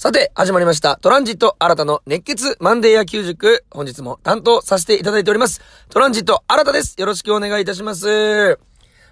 [0.00, 0.96] さて、始まりました。
[0.96, 3.66] トランジット新たの熱血マンデー野球塾。
[3.70, 5.60] 本日も担当させていただいております。
[5.90, 6.98] トランジット新たです。
[6.98, 8.58] よろしくお願いいたします。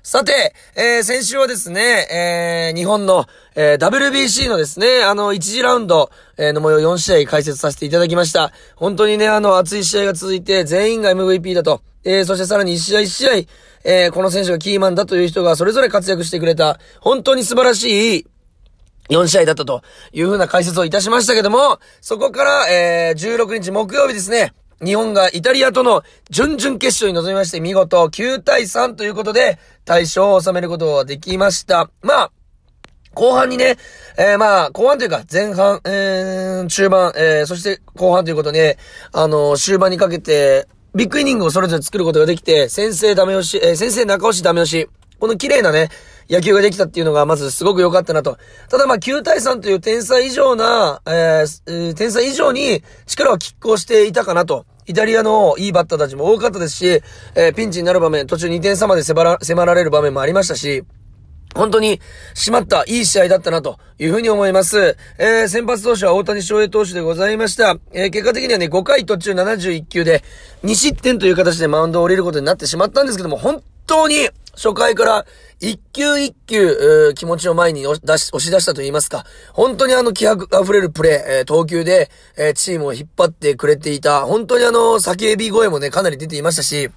[0.03, 8.51] さて、えー、先週はですね、えー、日本の、えー、WBC のですね、あの、1次ラウンド、えー、の模様4試合解説させていただきました。
[8.75, 11.83] 本当にね、あの、熱い試合が続いて、全員が MVP だと。
[12.03, 13.33] えー、そしてさらに1試合1試合、
[13.85, 18.27] えー、この選手がキーマンだという人がそれぞれ活躍してくれた、本当に素晴らしい、
[19.09, 19.83] 4試合だったと
[20.13, 24.53] いう風な解説をいたしましたけども、そこから、えー、16日木曜日ですね、
[24.85, 31.91] 日本がイタリアとの準々決勝に臨みまして、見事9対3ということで、大勝を収めることができました。
[32.03, 32.31] まあ、
[33.15, 33.77] 後半にね、
[34.17, 38.79] えー、まあ、後半というか、前半、えー、中盤、えー、そして後半ということで、
[39.13, 45.89] あの終盤にかけて、ビッグイニングをそれぞれ作ることができて、先制ダメ押し、えー、先制中押しダメ押し、この綺麗なね、
[46.29, 48.39] 野球ができたっていうのがまずすごく良かったなと。
[48.69, 54.67] ただまあ9対3という天才以上な、えーえー、天才以上に力は拮抗していたかなと。
[54.87, 57.03] イタリアのいいバッターたちも多かったですし、
[57.35, 60.83] えー、ピンチになる場面、途中2点差まで迫ら迫られる場面もありましたし、
[61.55, 62.01] 本当に、
[62.35, 64.97] 締まった、いい試合だったな、というふうに思います。
[65.19, 67.77] えー、先発投手は大谷翔平投手でございました。
[67.93, 70.23] えー、結果的にはね、5回途中71球で、
[70.65, 75.25] 2失点という形でマウンドを降りることになってしまったんですけども、本当に、初回から、
[75.61, 86.91] 一球一球、気持ちを前に押し出したと言いますか、本当にあの気迫溢れるプレー、えー、投球で、えー、チームを引っ張ってくれていた、本当にあの、叫び声もね、かなり出ていましたし、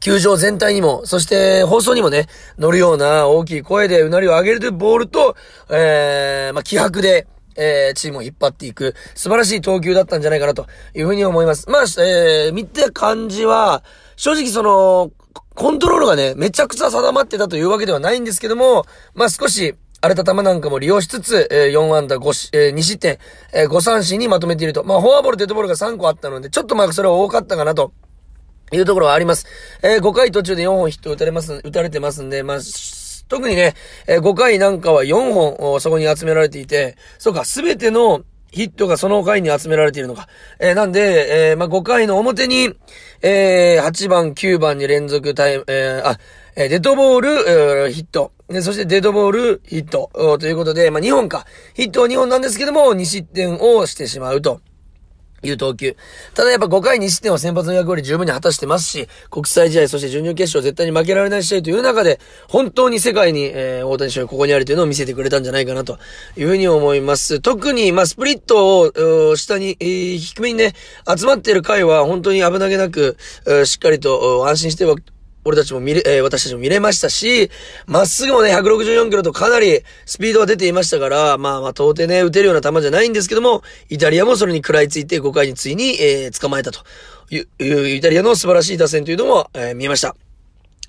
[0.00, 2.26] 球場全体にも、そして放送にもね、
[2.58, 5.36] 乗るような大きい声でうなりを上げるというボールと、
[5.70, 11.70] えー、まあ、気迫で、えー、チームを引っ張っていく、素晴らしい投球だったんじゃないかなというふうに思います。
[11.70, 13.84] まあ、えー、見た感じは、
[14.16, 15.12] 正直その、
[15.54, 23.18] コントロールがね、めちゃくちゃ定まってたというわけではないんですけども、まあ、少し、荒れた球なんかも利用しつつ、えー、4安打5し、えー、2失点、
[23.52, 24.84] えー、5三振にまとめていると。
[24.84, 27.92] まあ、フォアボール、デッドボールが3個あったので、ちょっとまあ、それは多かったかなと。
[28.70, 29.46] いうところはあります。
[29.82, 32.58] えー、5回途中で4本ヒット打たれます、打たれてますんで、まあ、
[33.28, 33.74] 特にね、
[34.06, 40.28] えー、5回なんかは4本そこに集められていて、そうか、すべてのヒットがその回に集められているのか。
[40.58, 42.74] えー、なんで、えー、まあ、5回の表に、
[43.22, 46.18] えー、8番、9番に連続タイム、え、あ、
[46.56, 48.32] え、デッドボール、え、ヒット。
[48.48, 50.10] で、そしてデッドボール、ヒット。
[50.38, 51.46] ということで、まあ、2本か。
[51.74, 54.60] ヒットは2本なんですけども、2失点をしてしまうと。
[55.42, 55.96] いう投球。
[56.34, 65.98] ただやっぱ5回2失点は先発の役割十分に果たしてますし、国際試合、そして準々決勝絶対に負けられない試合という中で、本当に世界に、えー、大谷翔平ここにあるというのを見せてくれたんじゃないかなと
[66.36, 67.40] いうふうに思います。
[67.40, 70.74] 特に、まあ、スプリットを、下に、えー、低めにね、
[71.06, 73.16] 集まっている回は本当に危なげなく、
[73.64, 74.96] しっかりと安心しては、
[75.48, 77.50] 俺たちも見れ、えー、私たちも見れましたし、
[77.86, 86.80] まっすぐもね、164キロとかなりスピードが出ていましたから、まあまあ、到底ね、打てるような球じゃないんですけども、イタリアもそれに食らいついて5回についに、えー、捕まえたと
[87.30, 90.14] いう、イタリアの素晴らしい打線というのも、えー、見えました。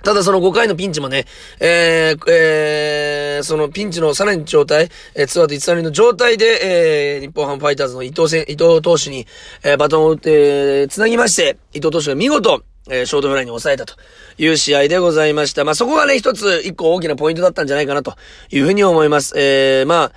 [0.03, 1.25] ただその5回のピンチもね、
[1.59, 9.27] えー、えー、そのピンチのさらに状態、えー、ツアーと1、3の状態で、えー、日本ハムファイターズの伊藤戦、伊藤投手に、
[9.63, 13.95] えー、バトンを打って、つなぎまして、伊藤投手が見事、えー、ショートフライに抑えたと
[14.37, 15.63] いう試合でございました。
[15.63, 18.15] まあ、そこがね、一つ、一個大きなポイントだったんじゃないかなと
[18.51, 19.33] いうふうに思います。
[19.37, 20.11] えー、まあ、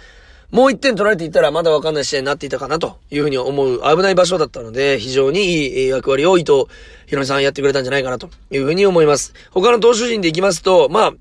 [0.53, 6.67] もう一点取られていたらまだわかんない試合になっていたかなというふうに思う危ない場所だったので、非常にいい役割を伊藤
[7.07, 9.33] 博美さんやってくれたんじゃないかなというふうに思います。
[9.51, 11.13] 他の投手陣でいきますと、まあ、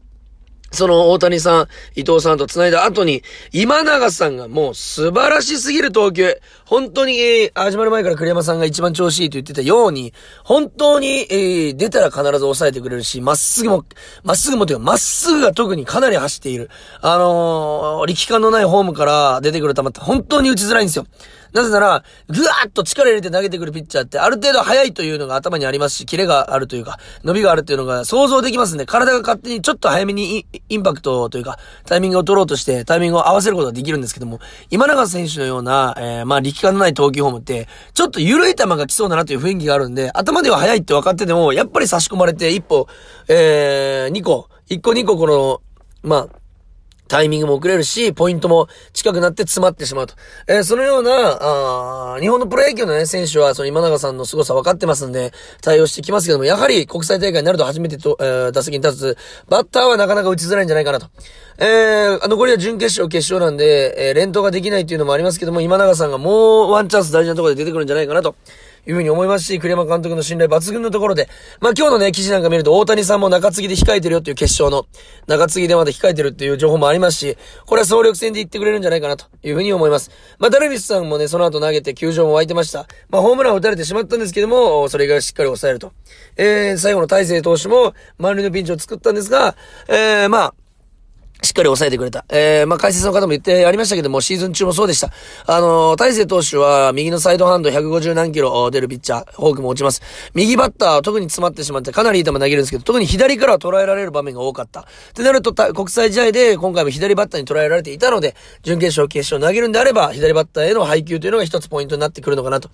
[0.72, 6.40] その大谷さん、伊藤さんと繋いだ後に、今永さんがもう素晴らしすぎる投球。
[6.66, 10.14] 本当に、えー、始まる前から栗山さんが一番調子いいと言ってたように、
[10.46, 13.86] 本当に、えー、出たら必ず抑えてくれるし、まっすぐも、
[14.24, 16.70] まっすぐもというか、まっすぐが特にかなり走っている。
[17.02, 21.06] あのー、力感のないホームから出てくる球って本当に打ちづらいんですよ。
[21.54, 34.40] なぜなら、ぐわーっと力入れて投げてくるピッチャーって、ある程度速いというのが頭にありますし、キレがあるというか、伸びがあるっていうのが想像できますんで、体が勝手にちょっと早めにインパクトというか、タイミングを取ろうとして、タイミングを合わせることができるんですけども、
[34.70, 42.88] 今永選手のような、えー、まあ力感のない投球フォームって、ちょっと緩い球が来そうだなという雰囲気があるんで、頭では速いって分かってても、やっぱり差し込まれて、一歩、
[43.28, 45.62] えー、二個、一個二個この、
[46.04, 46.41] まあ、
[47.12, 50.14] タイミングも遅れるし、ポイントも近くなって詰まってしまうと。
[50.48, 51.12] えー、そのような、
[52.14, 59.18] あ日本のプロ野球のね、選手は、その今永さんの凄さ分かってますんで、対応してきますけども、やはり国際大会になると初めてと、えー、打席に立つ、
[59.50, 61.08] バッターはなかなか打ちづらいんじゃないかなと。
[61.58, 68.36] えー、残りは準決勝、決勝なんで、えー、連投ができないっていうのもありますけども、今永さんがもうワンチャンス大事なところで出てくるんじゃないかなと。
[68.88, 71.30] いうふうに思いますし、栗山監督の信頼抜群のところで、
[71.60, 74.86] まあ今日のね、記事なんか見ると大谷さんも中継ぎで控えてるよっていう決勝の、
[75.28, 80.12] 中継ぎでまだ控えてるっていう情報もありますし、これは総力戦で言ってくれるんじゃないかなというふうに思います。
[80.40, 82.88] まあダルビッシュさんもね、その後投げて球場も湧いてました。
[83.10, 85.92] まあホームランを打たれてしまったんですけども、それがしっかり抑えると。
[86.38, 89.56] えー、最後の大勢投手も満塁のピンチを作ったんですが、
[89.88, 90.54] えー、まあ、
[91.42, 92.24] しっかり抑えてくれた。
[92.30, 95.12] えー、まあ、解説の方も言ってありましたけども、シーズン中もそうでした。
[95.48, 100.02] あのー、大勢投手は、右のサイドハンド150何キロ出るピッチャー、フォークも落ちます。
[100.36, 104.82] 右バッターは特に詰まってしまって、かなりいい球投げるんですけど、特に左から捉えられる場面が多かった。
[104.82, 104.84] っ
[105.14, 112.70] てなると、国際試合で今回も左バッターに捉えられていたので、準決勝、決勝投げるんであれば、左バッターへの配球というのが一つポイントになってくるのかなと。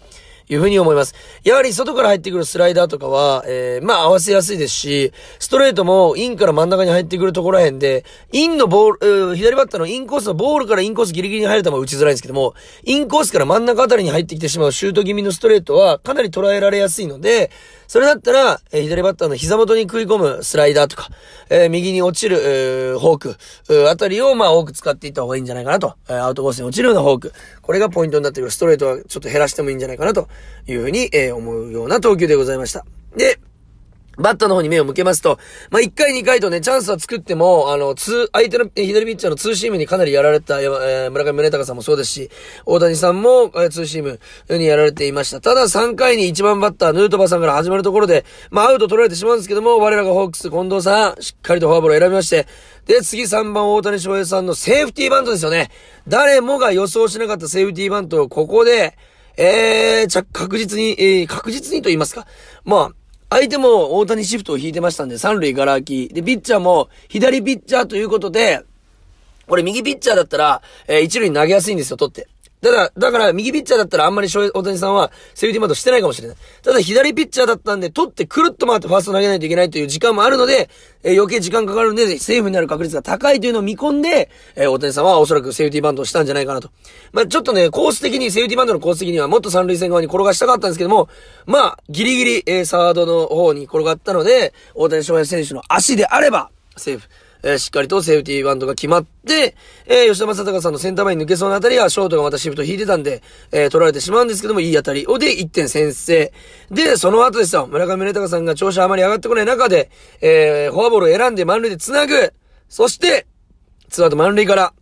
[0.49, 1.13] いうふうに思います。
[1.43, 12.53] やはり外から入ってくるスライダーとかは、えー、まあ合わせやすいですし、ストレートもインから真ん中に入ってくるところらへんで、インのボール、左バッターのインコースのボールからインコースギリギリに入る球は打ちづらいんですけども、
[12.83, 17.51] インコースから真ん中あたりに入ってきてしまうシュート気味のストレートはかなり捉えられやすいので、
[17.87, 21.07] それだったら、えー、左バッターの膝元に食い込むスライダーとか、
[21.49, 25.95] えー、右に落ちる、えー、フォーク、あたりを、まあ、多く使っていった方がいいんじゃないかなと。
[26.09, 27.33] え、アウトコースに落ちるようなフォーク。
[27.61, 28.51] これがポイントになってくる。
[28.51, 30.27] ストレートはちょっと減らしてもいいんじゃないかなと
[30.67, 32.85] いうふうに、え、思うような投球でございました。
[33.15, 33.39] で、
[34.17, 42.29] バッターの方に目を向けますと、まあ、1回2回とね、チャンスは作っても、あの、ツ相手の左ピッチャーのツーシームにかなりやられた、えー、村上宗隆さんもそうですし、
[42.65, 44.19] 大谷さんも、えー、ツーシーム
[44.49, 45.39] にやられていました。
[45.39, 52.47] ただ3回に1番バッター、ヌートバーさんから始まるところで、まあ、アウト取られてしまうんですけども、我らがホークス、近藤さん、しっかりとフォアボールを選びまして、
[52.85, 55.69] で、次3番大谷翔平さんのセーフティーバントですよね。
[56.07, 58.97] 誰もが予想しなかったセーフティーバントをここで、
[59.37, 62.25] えー、確実に、えー、確実にと言いますか。
[62.63, 62.91] まあ、
[63.29, 66.07] 相手も大谷シフトを引いてましたんで、三塁ガラ空き。
[66.07, 68.63] で、ピッチャーも左ピッチャーということで、
[69.47, 72.27] これ右ピッチャーだったら、えー、一塁投げやすいんですよ、取って。
[72.59, 76.37] ただ、だから、右ピッチャーだったらあんまり大谷さんはセーフティーバントしてないかもしれない。
[76.63, 80.69] ただ、左ピッチャーだったんで、取ってくるっと回ってファースト投げないといけないという時間もあるので、
[81.03, 86.71] えー、余計時間かかるんで、セーフになる確率が高いというのを見込んで、えー、大谷さんはおそらくセーフティーバントをしたんじゃないかなと。
[87.11, 91.09] まあ、ちょっとね、コース的に、セーフティーバントのコース的にはもっと三塁線側に転がしたかったんですけども、
[91.45, 97.07] まあ、ギリギリ、えー、サードの方に転がったので、大谷翔平選手の足であれば、セーフ。
[97.47, 99.55] えー、しっかりとセーフティーバントが決まって、
[99.85, 103.23] えー、吉田正尚さんのセンター前に抜けそうなあたりは、ショートがまたシフト引いてたんで、
[103.53, 106.33] えー、取られてしまうんですけども、いい当たりをで1点先制。
[106.69, 109.89] で、その後ですよ、村上宗隆さんが調子あまり上がってこない中で、
[110.19, 112.33] えー、フォアボールを選んで満塁で繋ぐ。
[112.67, 113.25] そして、
[113.87, 114.73] ツーアウト満塁から、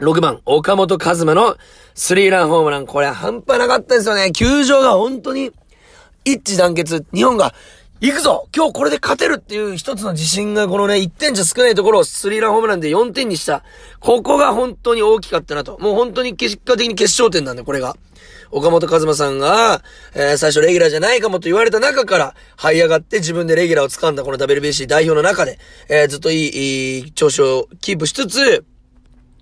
[0.00, 1.56] 6番、岡本和真の
[1.94, 2.86] スリーランホームラン。
[2.86, 4.32] これ半端なかったですよね。
[4.32, 5.50] 球場が本当に
[6.26, 7.06] 一致団結。
[7.14, 7.54] 日本が
[7.98, 13.64] 行くぞ今日これで勝てるっていう一つの自信がこのね、1点じゃ少ないところをスリーランホームランで4点にした。
[14.00, 15.78] ここが本当に大きかったなと。
[15.80, 17.96] もう本当に結果的に決勝点なんで、これが。
[18.50, 19.82] 岡本和真さんが、
[20.14, 25.58] えー、最初レギュラーじゃないかもと言われた中から、這い上がって自分でレギュラーを掴んだこの WBC 代表の中で、
[25.88, 28.66] えー、ずっといい、いい調子をキープしつつ、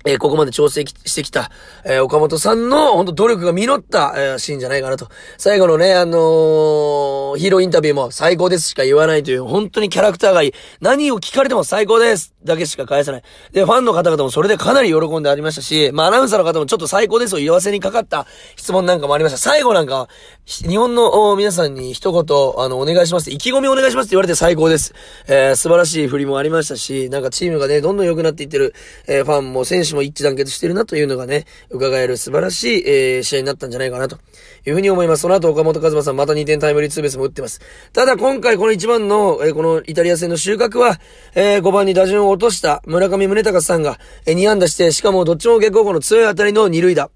[0.05, 1.51] えー、ここまで調整してきた、
[1.85, 5.09] えー、岡本さんの、本当努力が実った、えー、シーンじゃないかなと。
[5.39, 10.53] 最後のね、あの、ヒーローインタビューも最高ですしか言わないという、本当にキャラクターがいい。
[10.81, 13.23] 何を聞かれても最高ですだけしか返さない。
[13.53, 18.27] で、ファンの方々もそれでかなり喜んでありましたし、まあ、アナウンサーの方もちょっと最高ですを言わせにかかった
[18.57, 19.39] 質問なんかもありました。
[19.39, 20.09] 最後なんか、
[20.47, 22.23] 日本の皆さんに一言、
[22.63, 23.31] あの、お願いします。
[23.31, 24.95] 意気込みお願いしますって言われて最高です。
[25.27, 28.75] えー、素晴らしい振りもありましたし、なんかチームがね、どんどん良くなっていってる、
[29.07, 34.19] えー、ファンも選手も一致団結してるなというのがね、伺える素晴らしい、えー、試合になったんじゃないかなと
[34.67, 35.23] いうふうに思います。
[35.23, 37.61] その後岡本和真さんまた2点タイムリーツーベースも打ってます。
[37.93, 40.99] ただ今回この1番の、えー、このイタリア戦の収穫は、
[41.35, 47.11] えー、5番に打順を落とした村上宗隆さんが、2安打して、しかもどっちも逆方向の強い当たりの2塁打。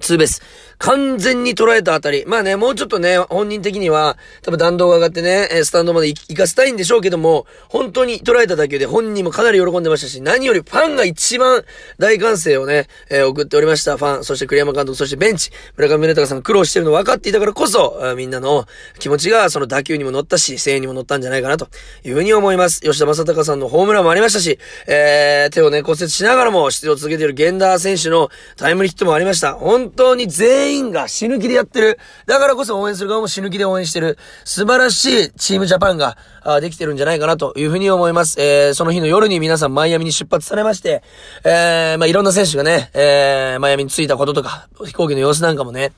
[0.00, 0.42] ツーベース。
[0.80, 2.24] 完全に捉えたあたり。
[2.26, 11.64] まあね、もうちょっとね、本人的には、多分弾道が上がってね、スタンドまで行かせたいんでしょうけども、本当に捉えた打球で本人もかなり喜んでましたし、何よりファンが一番
[11.98, 13.98] 大歓声をね、えー、送っておりました。
[13.98, 18.64] ファン、そして栗山監督、そしてベンチ、村上宗隆さんが苦労してるの分かっていたからこそ、みんなの
[18.98, 21.68] 気持ちがその打球にも乗ったし、声援にも乗ったんじゃないかなと
[22.04, 22.80] いうふうに思います。
[22.80, 29.52] 吉田正尚さんのホームランもありましたし、えー、手をね、骨折しながらも出場を続けている源田選手のタイムリーヒットもありました。
[29.52, 31.98] 本当に全員員が死ぬ気でやってる。
[32.26, 34.18] だからこそ応援する側も死ぬ気で応援してる。
[34.44, 36.16] 素晴らしいチームジャパンが
[36.60, 38.40] できてるんじゃないかなというふうに思います。
[38.40, 41.02] えー、その日の夜に皆さんマイアミに出発されまして、
[41.44, 45.92] えー、まあ、いろんな選手がね、えー、マイアミに着いたこととか、飛行機の様子なんかもね、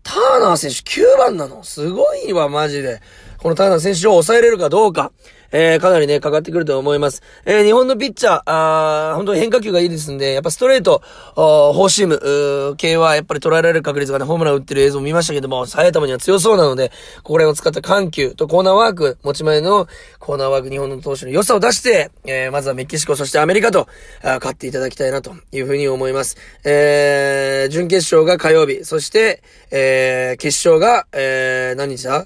[0.04, 3.02] ターナー選手9番なのすごいわ、マジで。
[3.38, 5.14] このターナー選手を抑えれるかどうか。
[5.54, 7.22] えー、かなりね、かかってくると思います。
[7.46, 11.04] えー、日本のピッチャー、あ本当に変化球がいいですんで、やっぱストレート、
[11.36, 16.92] フォーシームー、系はやっぱり捉えられる確率がね、ホームラン打ってる映像も見ましたけども、埼玉には強そうなので、
[17.22, 23.88] これを使った緩急とコーナーワーク、持ち前のコーナーワーク、日本の投手の良さを出して、えー、まずはメキシコ、そしてアメリカと、
[24.24, 26.36] あ勝っていただきたいなというふうに思います。
[26.64, 32.26] えー、準決勝が火曜日、そして、えー、決勝が、えー、何日だ？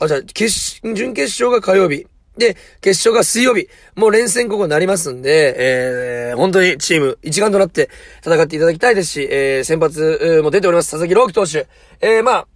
[0.00, 2.06] あ、じゃあ、決、準決勝が火曜日。
[2.36, 3.68] で、決勝が水曜日。
[3.94, 7.90] もう連戦ここになりますんで、えー、本当にチーム一丸となって
[8.24, 10.90] 戦っていただきたいですし、えー、先発も出ております。
[10.90, 11.66] 佐々木朗希投手。
[12.00, 12.46] えー、まあ、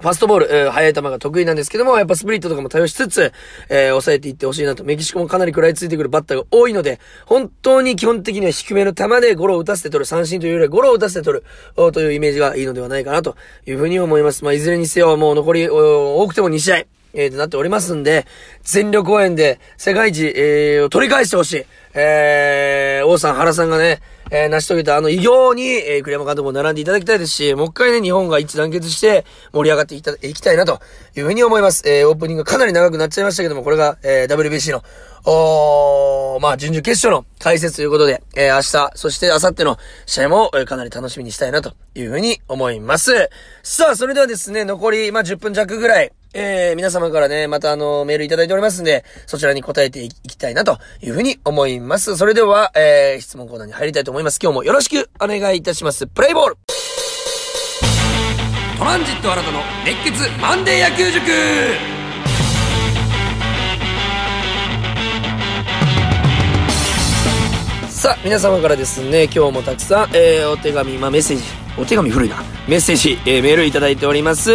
[0.00, 3.32] ファストボール、えー、速い球が得意なんですけども、やっぱスプリットとかも対応しつつ、
[3.68, 4.84] えー、抑えていってほしいなと。
[4.84, 11.44] メキシコもかなり食らいついてくるバッターが多いので、本当に基本的には低めの球でゴロを打たせて取る、三振というよりはゴロを打たせて取る、
[11.92, 13.36] というイメージがいいのではないかなと
[13.66, 14.44] いうふうに思います。
[14.44, 16.97] まあ、いずれにせよ、もう残り、多くても2試合。
[17.12, 18.26] えー、となっておりますんで、
[18.62, 21.64] 全力応援で世界一、えー、を取り返してほしい。
[21.94, 24.00] えー、王さん、原さんがね、
[24.30, 30.80] えー、成し遂げたあの偉業に、えー、栗山監督も並んでいただきたいですし、もう一回ね、日本が一致団結して盛り上がっていた、いきたいなと
[31.16, 31.88] いうふうに思います。
[31.88, 34.82] えー、オープニングかなり長くなっちゃいましたけども、これが、えー、WBC の、
[35.24, 43.30] おー、まあ、準々決勝の解説ということで、えー、明日、そして明後日の試合も、えー、かなり楽しみにしたいなというふうに思います。
[43.62, 52.16] さあ、それではですね、残り、まあ、10分弱ぐらい、えー、皆様からね、またあの、メールいただいておりますんで、そちらに答えていきたいなというふうに思います。
[52.16, 54.38] それでは、えー、質問コーナーに入りたいと思います。
[54.40, 56.06] 今日もよろしくお願いいたします。
[56.06, 56.56] プレイボール
[58.78, 61.26] トランジット新たの熱血マンデー野球塾
[67.88, 71.42] さあ、皆様からですね、今日もたくさん、えー、お手紙、まあ、メッセージ、
[71.76, 72.36] お手紙古いな、
[72.68, 74.52] メッセージ、えー、メールいただいております。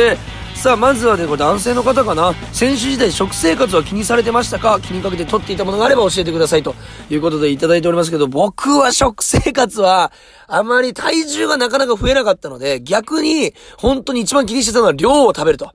[0.63, 2.33] さあ、まずはね、これ男性の方かな。
[2.53, 4.79] 選手時代食生活は気にされてましたか？
[4.79, 6.73] 気にかけて取っていたものがあれば教えてくださいと
[7.09, 10.13] いうことでいただいておりますけど、僕は食生活は、
[10.47, 15.69] あまり体重がなかなか増えなかったので、逆に、本当に一番気にしてたのは量を食べると。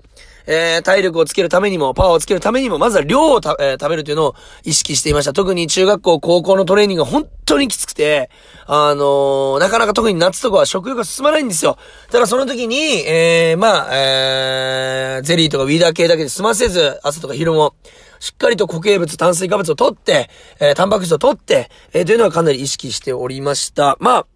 [0.50, 5.34] えー、体力をつけるためにも、パワーをつけるためにも、まずは量をた、えー、食べるというのを意識していました。
[5.34, 8.30] 特に中学校、高校のトレーニングが本当にきつくて、
[8.66, 11.76] あのー、なかなか特に夏とかは食欲が進まないんですよ。
[12.10, 12.76] ただその時に、
[13.06, 17.74] えー、まあ、えー、ゼリーとかウィーダー系だけで済ませず、朝とか昼も、
[18.18, 23.96] しっかりと固形物、炭水化物を取って、えー、タンパク質を取って、えー、というのはかなり意識しておりました。
[24.00, 24.26] まあ、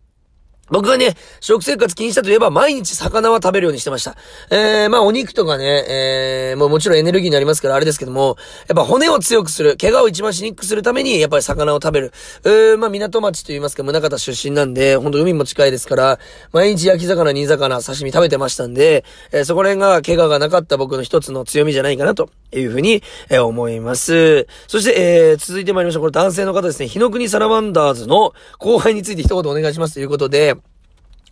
[0.70, 4.16] 僕がね、食生活気にしたといえば毎日魚は食べるようにしてました。
[4.50, 8.36] えー、まあお肉とかね、えー、もうもちろんエネルギーになりますからあれですけども、
[8.68, 12.12] やっぱ骨を強くする、怪我を一番しにくくするために、やっぱり魚を食べる。
[12.44, 16.18] えー、まあ港町と言いますか、宗方出身なんで、ほんと海も近いですから、
[16.52, 24.46] 毎日焼き魚、煮魚、刺身食べてましたんで、えー、そこら辺が怪我がなかった僕の一つの強みじゃないかなというふうに、えー、思います。
[24.68, 26.02] そして、えー、続いて参りましょう。
[26.02, 30.56] これ男性の方ですね、日の国サラマンダーズの後輩について一言お願いしますということで、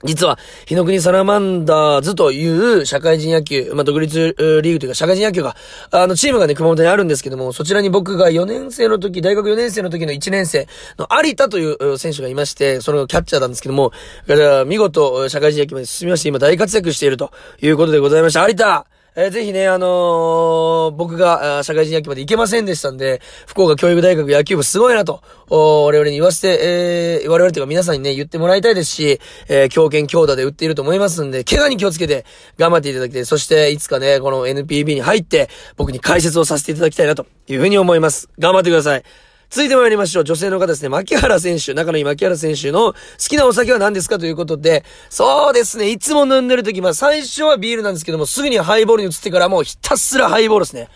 [0.04, 5.56] 実は、日の国サラマンダーズという社会人野球、まあ、独立リーグというか社会人野球が、
[5.90, 10.66] あの、チームがね、熊本にあるんですけども、そちらに僕が4年生の時、大学4年生の時の1年生
[10.98, 13.92] の有田という選手がいまして、そのキャッチャーなんですけども、
[14.66, 17.30] 見事、社会人野球まで進みまして、今大活躍していると
[17.60, 18.48] いうことでございました。
[18.48, 18.86] 有田
[19.16, 32.24] えー、ぜひね、あのー、僕が、社会人野球まで行けませんでしたんで、福岡教育大学野球部すごいなと、我々に言わせて、えー、我々というか皆さんにね、言ってもらいたいですし、えー、強肩強打で打っていると思いますんで、怪我に気をつけて
[32.56, 33.26] 頑張っていただきたい。
[33.26, 38.28] そして、いつかね、この NPB に入って、僕に解説をさせていただきたいなというふうに思います。
[38.38, 39.29] 頑張ってください。
[39.50, 40.24] 続いて参りましょう。
[40.24, 40.88] 女性の方ですね。
[40.88, 45.90] 牧原選手、仲のいい牧原選手の好きなお酒は何ですかということで、そうですね。
[45.90, 50.88] いつも飲んでる時、まあ最初はビールなんですけども、すぐにハイボールに移ってからもうひたすらハイボールですね。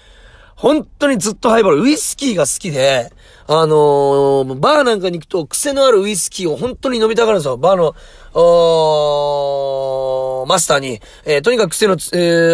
[0.54, 1.82] 本当にずっとハイボール。
[1.82, 3.12] ウイスキーが好きで、
[3.46, 7.58] あのー、バーなんかに行くと癖のあるウイスキーを本当に飲みたがるんですよ。
[7.58, 11.96] バーの、ーマスターに、えー、とにかく癖の、え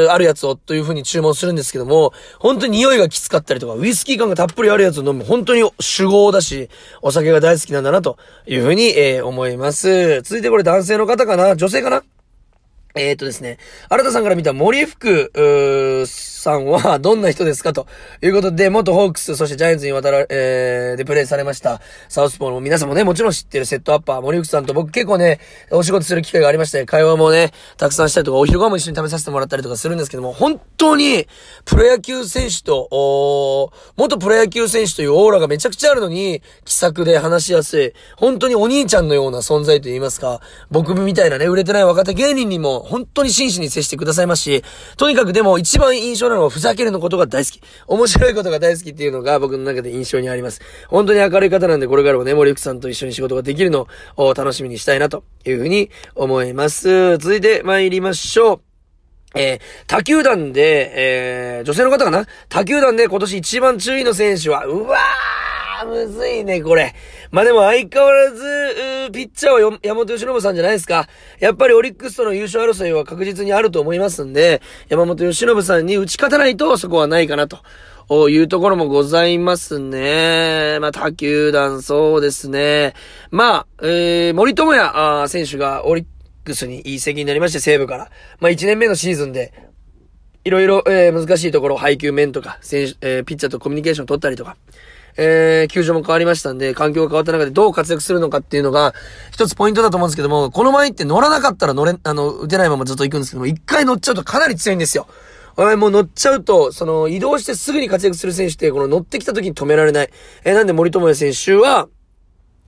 [0.08, 6.68] ー、あるやつをという風に注文するんですけども、本当に匂いがきつかったりとか、ウイスキー感がたっぷりあるやつを飲む、本当に主語だし、
[7.02, 10.22] お酒が大好きなんだなという風に、えー、思います。
[10.22, 11.56] 続いてこれ男性の方かな？
[11.56, 12.02] 女性かな？
[13.00, 13.56] えー、っとですね、
[13.88, 15.32] 新田さんから見た森福、
[16.06, 17.72] さんはどんな人ですか？
[17.74, 17.86] と
[18.22, 25.40] いうことで、元ホークス、そしてジャイアンツに渡ら、えー、でプレイされました、サウスポーの皆さんもね、もちろん知ってるセットアッパー、森福さんと僕結構ね、
[25.70, 31.26] お仕事する機会がありまして、会話もね、たくさんしたりとか、お昼ご飯も一緒に食べさせてもらったりとかするんですけども、本当に、
[31.64, 40.40] プロ野球選手と、お元プロ野球選手というオーラがめちゃくちゃあるのに、気さくで話しやすい、本当にお兄ちゃんのような存在と言いますか、
[40.70, 44.64] 僕みたいなね、売れてない若手芸人にも、本当に真摯に接してくださいますし、
[44.96, 47.62] とにかくでも一番印象なのはふざけるのことが大好き。
[47.86, 50.60] 面白いことが大好きっていうのが僕の中で印象にあります。
[50.88, 57.16] 本当に明るい方なんで、これからもね、森福さんと一緒に仕事ができるのを楽しみにしたいなというふうに思います。
[57.18, 58.60] 続いて参りましょう。
[59.36, 62.26] えー、他球団で、えー、女性の方かな？
[62.48, 65.49] 他球団で今年一番注意の選手は、うわー
[65.84, 66.94] むずいね、これ。
[67.30, 71.08] まあ、でも相変わらず、ピッチャーは山本由伸さんじゃないですか。
[71.38, 77.58] やっぱりオリックスとの優勝争いは確実にあると思いますんで、山本由伸さんに打ち勝たないとそこはないかなと。
[78.28, 80.78] いうところもございますね。
[80.80, 82.94] まあ、他球団、そうですね。
[83.30, 86.04] まあ、えー、森友哉選手がオリッ
[86.44, 88.10] クスに移籍になりまして、西武から。
[88.40, 89.52] まあ、1年目のシーズンで、
[90.42, 94.56] いろいろ、えー、難しいところ、配球面とか、選手、えー、ピッチャーとコミュニケーション取ったりとか、
[95.22, 98.94] えー、球場も変わりましたんで、環境が変わった中でどう活躍するのかっていうのが、
[99.30, 105.06] 一つポイントだと思うんですけども、この前って乗らなかったら乗れ、あの、打てないままずっと行くんですけども、一回乗っちゃうとかなり強いんですよ。
[105.76, 110.10] もう乗っちゃうと、その、移動してすぐに活躍する選手って、この乗ってきた時に止められない。
[110.44, 111.86] えー、なんで森友哉選手は、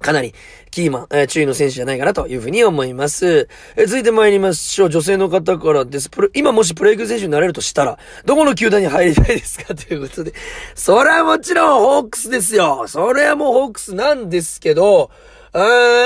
[0.03, 0.35] かなり、
[0.71, 3.49] キーマン、えー、注意の選手じゃないかなというふうに思います。
[3.77, 4.91] えー、続いて参りましょう。
[4.91, 6.11] 女性の方からです。
[6.11, 10.33] プロ今もしプロ野球選手になれるとしたら、どこの球団に入りたいですかということで。
[10.75, 12.85] それはもちろんホークスですよ。
[12.89, 15.11] それはもうホークスなんですけど、
[15.55, 15.59] え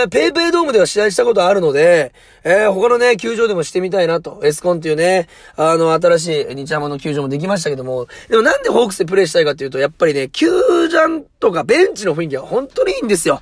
[0.07, 4.40] ー、ペイペイドームでは試合したことあるので、えー、他のね、球場でもしてみたいなと。
[4.42, 10.49] エスコンっていうね、あの、新しい日山の球場もできましたけども、でもなんでホークスでプレイしたいかっていうと、やっぱりね、球
[10.88, 13.40] 場とかベンチの雰囲気が本当にいいんですよ。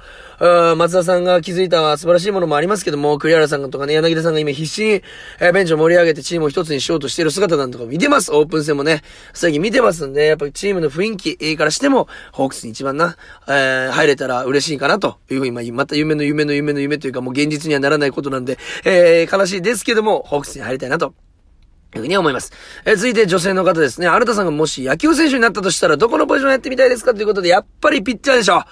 [0.77, 4.91] 松田さんが気づいた素晴らしいものもありますけども、栗原さんとかね、柳田さんが今必死に、
[5.41, 8.31] えー、ベンチを盛り上げてチームを一つにしようとしている姿なんとか見てます。
[8.31, 9.01] オープン戦もね、
[9.33, 13.17] 最近見てますんで、やっぱりチームの雰囲気からしても、ホークスに一番な、
[13.49, 21.15] えー、入れたら嬉しいかなというふうに、まあ、また夢の夢の夢の夢というかもう現実にはならないことなんで、えー、悲しいですけども、ホークスに入りたいなと
[21.95, 22.53] いうふうに思います。
[22.85, 24.09] え、続いて女性の方ですね。
[24.09, 28.63] 新田さんがもし野球選手になったとしたら、どこのポジションやってみたいですかということで、やっぱりピッチャーでしょ。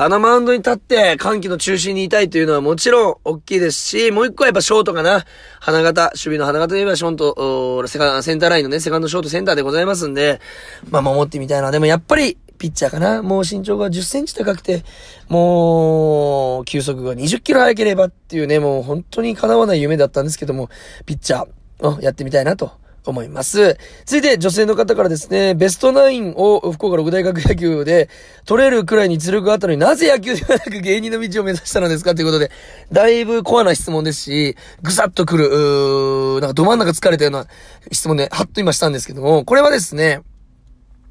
[0.00, 5.24] あのマウンドに立って歓喜の中心にいたいというのはもちろん大きいですし、もう一個はやっぱショートかな。
[5.58, 10.40] 花形、守備の花形といえばショート、セカンドセンターラインのね、セカンドショートセンターでございますんで、
[10.88, 11.72] まあ守ってみたいな。
[11.72, 13.24] でもやっぱり、ピッチャーかな。
[13.24, 14.84] もう身長が10センチ高くて、
[15.28, 20.70] もう、球速が20キロ速ければっていうね、もう本当に叶わない夢だったんですけども、
[21.06, 22.70] ピッチャーやってみたいなと
[23.10, 23.78] 思います。
[24.04, 28.08] 続いて女性の方からですね、ベストナインを福岡六大学野球で
[28.44, 32.50] 取れるくらいに実力があったのになぜ野球ではなく芸人の道を目指したのですかということで、
[32.92, 37.46] だいぶコアな質問ですし、ぐさっとくる、うーなんかど真ん中疲れたような
[37.92, 40.20] 質問で、はっと今したんですけども、これはですね、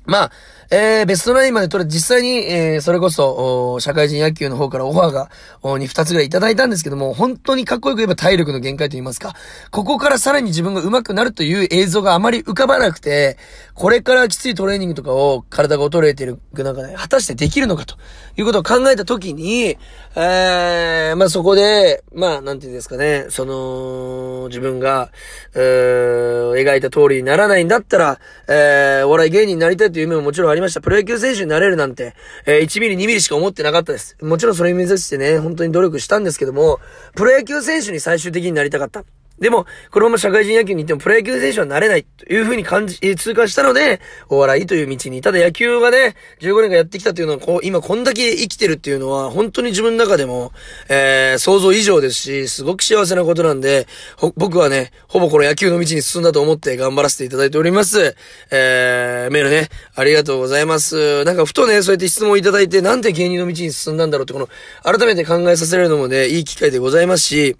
[0.07, 0.31] まあ、
[0.69, 5.29] えー、ベストナインまで取れ、実際に、えー、それこそ、社会人野球の方からオファーが、
[5.77, 9.33] に二つぐらいいただいたんですけども、本当にかっこよく言えば体力の限界と言いますか、
[9.71, 13.37] ここからさらに自分が上手くなるという映像があまり浮かばなくて、
[13.75, 17.95] これからきついトレーニングとかを体が衰えている中で、果たしてできるのかと
[18.35, 19.77] いうことを考えたときに、
[20.15, 25.11] えー、まあそこで、まあなんていうんですかね、その、自分が、
[25.55, 30.81] えー、描いた通りにならないんだったら、えー、お笑い芸人になりたいという夢ももちろんありました。
[30.81, 34.17] プロ野球選手になれるなんて、えー、1ミリ2ミリしか思ってなかったです。
[34.21, 36.79] もちろんそれを目指してね、本当に努力したんですけども、
[37.15, 39.03] プロ野球選手に最終的になりたかった。
[39.39, 45.21] でも、このまま社会人野球に行ってもプロ野球選手はなれないというふうに感じ、通過したので、お笑いという道に。
[45.21, 50.51] ただ野球がね、15年間やってきたというのは、こう、今こんだけ生きてるっていうのは、本当に自分の中でも、
[50.89, 53.87] えー、想像以上ですし、すごく幸せなことなんで、
[54.35, 58.15] 僕はね、ほぼこの野球の道に進んだと思って頑張らせていただいております。
[58.49, 61.23] えー、メールね、ありがとうございます。
[61.25, 64.49] なんかふとね、そうやって質問いただいて、なんで芸人の道に進んだんだろうって、この、
[64.83, 67.55] 改めて考えさせられるのもね、いい機会でございますし、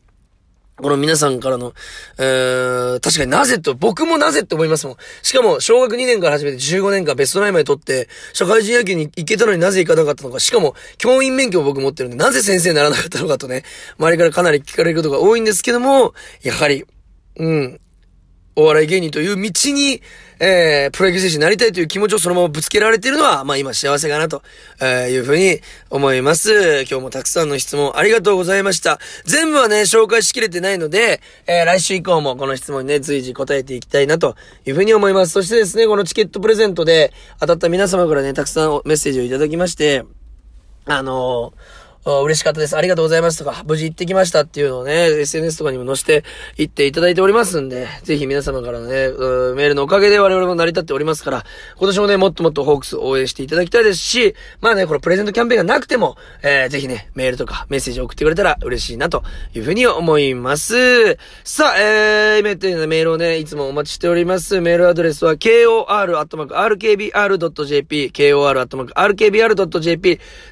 [0.79, 1.73] この皆さんからの、
[2.19, 4.97] えー、確かになぜと、僕もなぜって思いますもん。
[5.23, 10.39] しかも、小学2年から始めて15年間ベストナインまで取って、社会人野球に行けたのになぜ行かなかったのか。
[10.39, 13.63] しかも、教員免許を僕持ってるんで、なぜ先生にならなかったのかとね、
[13.97, 16.13] 周りからかなり聞かれることが多いんですけども、
[16.43, 16.85] やはり、
[17.37, 17.79] うん、
[18.57, 20.01] お笑い芸人という道に、
[20.39, 24.41] えー、プロ野球選手になりたいという気持ちをそのままぶつけられているのは、まあ今幸せかなと、
[24.81, 25.59] えいうふうに
[25.91, 26.81] 思います。
[26.89, 28.99] 今日もたくさんの質問ありがとうございました。
[29.25, 35.33] 全部はね、紹介しきれてないので、えー、来週以降もこの質問にね、随時答えていきたいなというふうに思います。
[35.33, 40.03] そしてですね、このチケットプレゼントで当たった皆様からね、たくさんメッセージをいただきまして、
[40.85, 41.87] あのー
[42.23, 42.77] 嬉しかったです。
[42.77, 46.23] ありがとうございますとか、無事行ってきましたっていうのをね、SNS とかにも載せて
[46.55, 51.43] 行っていただいておりますんで、ぜひ皆様からのね、メールのおかげで我々も成り立っておりますから、
[51.75, 61.17] 今年もね、もっともっとホークス応援していただきたいですし、まあね、このプレゼントキャンペーンがなくても、えー、ぜひね、メールとかメッセージを送ってくれたら嬉しいなというふうに思います。
[61.43, 64.61] さあ、えー、メールをね、いつもお待ちしております。
[64.61, 66.51] メールアドレスは、kor.rkbr.jp、
[68.11, 69.39] kor.rkbr.jp、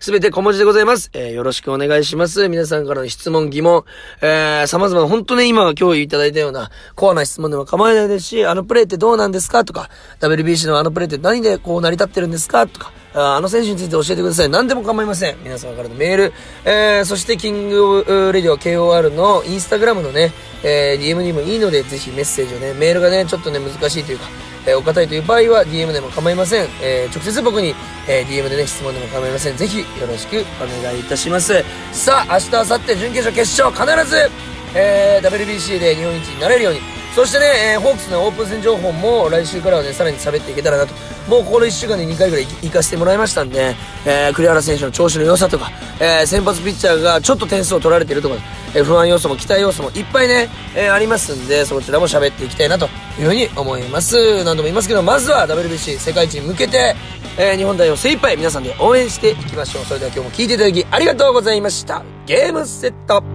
[0.01, 1.11] すべて小文字でございます。
[1.13, 2.49] えーよろしくお願いします。
[2.49, 3.85] 皆さんからの質問、疑問、
[4.21, 9.63] えー、様々な、本当ね、今今日いただいたようなコアな質問でも構わないですし、あのプレイってどうなんですか？
[9.63, 12.67] とか、WBC のあのプレイって何でこう成り立ってるんですか？
[12.67, 14.49] とか、あの選手について教えてください。
[14.49, 15.37] 何でも構いません。
[15.43, 16.33] 皆様からのメール、
[16.65, 20.31] えー、そしてキングレディオ KOR のインスタグラムのね、
[20.63, 24.25] えー、DM にもいいので、ぜひメッセージをね、メールがね、ちょっとね、難しいというか、
[24.65, 26.67] えー、お堅いという場合は DM でも構いません。
[26.81, 27.75] えー、直接僕に、
[28.07, 29.57] えー、DM でね、質問でも構いません。
[29.57, 31.63] ぜひよろしくお願いいたします。
[31.91, 34.29] さあ、明日、明後日、準決勝、決勝、必ず、
[34.75, 36.79] えー、WBC で日本一になれるように、
[37.15, 40.93] そしてね、えー、ホークスのオープン戦情報も来週からはね、さらに喋っていけたらなと。
[41.29, 43.73] もうこの1週間で2回ぐらい行かせてもらいましたんで、
[44.05, 48.35] えー、栗原選手の調子の良さとか、えー、先発ピッチャーがちょっと点数を取られてるとか、
[48.83, 54.43] 不安要素も期待要素もいっぱいね、え、ありますんで、そちらも喋っていきたいなというふうに思います。
[54.43, 56.95] 何度も言いますけど、まずは WBC 世界一に向けて、
[57.37, 59.85] え、日本代表精一杯皆さんで応援していきましょう。
[59.85, 62.03] それでは今日も聴いていただきありがとうございました。
[62.25, 63.34] ゲームセット